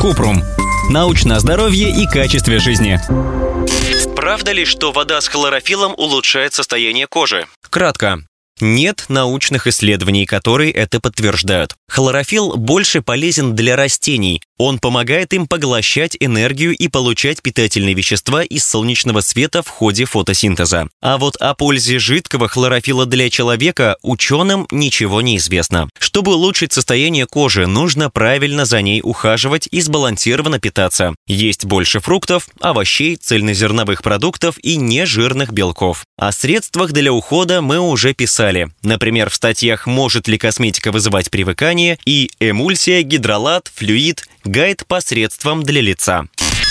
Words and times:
Купрум. 0.00 0.42
Научное 0.90 1.38
здоровье 1.38 1.90
и 1.90 2.06
качестве 2.06 2.58
жизни. 2.58 3.00
Правда 4.14 4.52
ли, 4.52 4.64
что 4.64 4.92
вода 4.92 5.20
с 5.20 5.28
хлорофилом 5.28 5.94
улучшает 5.96 6.54
состояние 6.54 7.06
кожи? 7.06 7.46
Кратко. 7.68 8.20
Нет 8.60 9.04
научных 9.08 9.66
исследований, 9.66 10.24
которые 10.24 10.72
это 10.72 10.98
подтверждают. 10.98 11.74
Хлорофилл 11.88 12.56
больше 12.56 13.02
полезен 13.02 13.54
для 13.54 13.76
растений. 13.76 14.40
Он 14.58 14.78
помогает 14.78 15.34
им 15.34 15.46
поглощать 15.46 16.16
энергию 16.18 16.74
и 16.74 16.88
получать 16.88 17.42
питательные 17.42 17.94
вещества 17.94 18.42
из 18.42 18.64
солнечного 18.64 19.20
света 19.20 19.62
в 19.62 19.68
ходе 19.68 20.06
фотосинтеза. 20.06 20.88
А 21.02 21.18
вот 21.18 21.36
о 21.36 21.54
пользе 21.54 21.98
жидкого 21.98 22.48
хлорофилла 22.48 23.04
для 23.04 23.28
человека 23.28 23.96
ученым 24.02 24.66
ничего 24.70 25.20
не 25.20 25.36
известно. 25.36 25.88
Чтобы 25.98 26.34
улучшить 26.34 26.72
состояние 26.72 27.26
кожи, 27.26 27.66
нужно 27.66 28.08
правильно 28.08 28.64
за 28.64 28.80
ней 28.80 29.02
ухаживать 29.02 29.68
и 29.70 29.82
сбалансированно 29.82 30.58
питаться. 30.58 31.14
Есть 31.26 31.66
больше 31.66 32.00
фруктов, 32.00 32.48
овощей, 32.60 33.16
цельнозерновых 33.16 34.02
продуктов 34.02 34.58
и 34.62 34.76
нежирных 34.76 35.52
белков. 35.52 36.04
О 36.16 36.32
средствах 36.32 36.92
для 36.92 37.12
ухода 37.12 37.60
мы 37.60 37.78
уже 37.78 38.14
писали. 38.14 38.68
Например, 38.82 39.28
в 39.28 39.34
статьях 39.34 39.86
«Может 39.86 40.28
ли 40.28 40.38
косметика 40.38 40.92
вызывать 40.92 41.30
привыкание» 41.30 41.98
и 42.06 42.30
«Эмульсия, 42.40 43.02
гидролат, 43.02 43.70
флюид, 43.74 44.26
гайд 44.46 44.86
по 44.86 45.00
средствам 45.00 45.62
для 45.62 45.80
лица». 45.80 46.26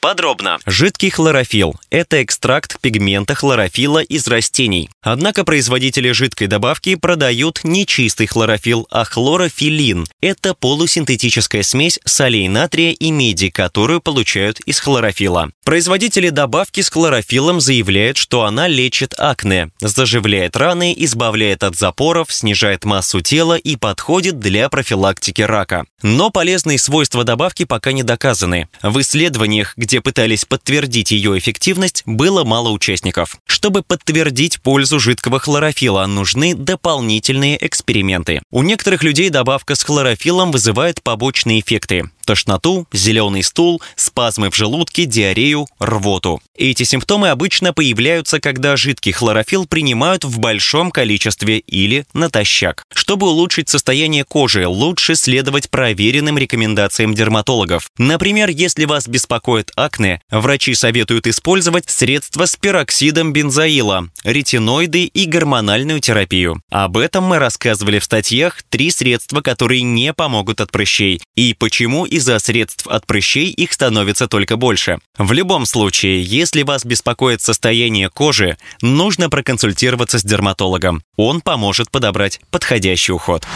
Подробно. 0.00 0.58
Жидкий 0.66 1.10
хлорофилл– 1.10 1.74
это 1.90 2.22
экстракт 2.22 2.80
пигмента 2.80 3.34
хлорофилла 3.34 4.02
из 4.02 4.26
растений. 4.26 4.90
Однако 5.02 5.44
производители 5.44 6.10
жидкой 6.12 6.46
добавки 6.46 6.94
продают 6.94 7.60
не 7.64 7.86
чистый 7.86 8.26
хлорофилл, 8.26 8.86
а 8.90 9.04
хлорофилин. 9.04 10.06
Это 10.20 10.54
полусинтетическая 10.54 11.62
смесь 11.62 11.98
солей 12.04 12.48
натрия 12.48 12.92
и 12.92 13.10
меди, 13.10 13.48
которую 13.48 14.00
получают 14.00 14.60
из 14.60 14.80
хлорофилла. 14.80 15.50
Производители 15.64 16.30
добавки 16.30 16.80
с 16.80 16.90
хлорофиллом 16.90 17.60
заявляют, 17.60 18.16
что 18.16 18.44
она 18.44 18.68
лечит 18.68 19.14
акне, 19.18 19.70
заживляет 19.80 20.56
раны, 20.56 20.94
избавляет 20.96 21.64
от 21.64 21.76
запоров, 21.76 22.32
снижает 22.32 22.84
массу 22.84 23.20
тела 23.20 23.56
и 23.56 23.76
подходит 23.76 24.38
для 24.38 24.68
профилактики 24.68 25.42
рака. 25.42 25.84
Но 26.02 26.30
полезные 26.30 26.78
свойства 26.78 27.24
добавки 27.24 27.64
пока 27.64 27.92
не 27.92 28.02
доказаны. 28.02 28.68
В 28.82 29.00
исследованиях, 29.00 29.74
где 29.86 30.00
пытались 30.00 30.44
подтвердить 30.44 31.12
ее 31.12 31.38
эффективность, 31.38 32.02
было 32.06 32.42
мало 32.42 32.70
участников. 32.70 33.36
Чтобы 33.46 33.84
подтвердить 33.84 34.60
пользу 34.60 34.98
жидкого 34.98 35.38
хлорофилла, 35.38 36.06
нужны 36.06 36.56
дополнительные 36.56 37.64
эксперименты. 37.64 38.42
У 38.50 38.64
некоторых 38.64 39.04
людей 39.04 39.30
добавка 39.30 39.76
с 39.76 39.84
хлорофиллом 39.84 40.50
вызывает 40.50 41.04
побочные 41.04 41.60
эффекты 41.60 42.10
тошноту, 42.26 42.86
зеленый 42.92 43.42
стул, 43.42 43.80
спазмы 43.94 44.50
в 44.50 44.54
желудке, 44.54 45.06
диарею, 45.06 45.66
рвоту. 45.78 46.42
Эти 46.58 46.82
симптомы 46.82 47.30
обычно 47.30 47.72
появляются, 47.72 48.40
когда 48.40 48.76
жидкий 48.76 49.12
хлорофилл 49.12 49.66
принимают 49.66 50.24
в 50.24 50.38
большом 50.38 50.90
количестве 50.90 51.58
или 51.58 52.04
натощак. 52.12 52.82
Чтобы 52.92 53.28
улучшить 53.28 53.68
состояние 53.68 54.24
кожи, 54.24 54.66
лучше 54.66 55.14
следовать 55.14 55.70
проверенным 55.70 56.36
рекомендациям 56.36 57.14
дерматологов. 57.14 57.88
Например, 57.96 58.50
если 58.50 58.84
вас 58.84 59.06
беспокоит 59.06 59.70
акне, 59.76 60.20
врачи 60.30 60.74
советуют 60.74 61.26
использовать 61.26 61.88
средства 61.88 62.46
с 62.46 62.56
пероксидом 62.56 63.32
бензоила, 63.32 64.08
ретиноиды 64.24 65.04
и 65.04 65.26
гормональную 65.26 66.00
терапию. 66.00 66.60
Об 66.70 66.96
этом 66.96 67.24
мы 67.24 67.38
рассказывали 67.38 67.98
в 67.98 68.04
статьях 68.04 68.62
«Три 68.68 68.90
средства, 68.90 69.40
которые 69.42 69.82
не 69.82 70.12
помогут 70.12 70.60
от 70.60 70.72
прыщей» 70.72 71.20
и 71.34 71.54
почему 71.54 72.06
из-за 72.06 72.38
средств 72.38 72.86
от 72.86 73.06
прыщей 73.06 73.50
их 73.50 73.72
становится 73.72 74.26
только 74.26 74.56
больше. 74.56 74.98
В 75.18 75.32
любом 75.32 75.66
случае, 75.66 76.22
если 76.22 76.62
вас 76.62 76.84
беспокоит 76.84 77.42
состояние 77.42 78.08
кожи, 78.08 78.56
нужно 78.80 79.28
проконсультироваться 79.28 80.18
с 80.18 80.24
дерматологом. 80.24 81.02
Он 81.16 81.40
поможет 81.40 81.90
подобрать 81.90 82.40
подходящий 82.50 83.12
уход. 83.12 83.46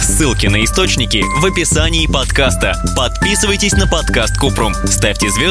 Ссылки 0.00 0.46
на 0.46 0.64
источники 0.64 1.22
в 1.40 1.46
описании 1.46 2.06
подкаста. 2.06 2.74
Подписывайтесь 2.96 3.72
на 3.72 3.86
подкаст 3.86 4.36
Купрум, 4.38 4.74
ставьте 4.86 5.30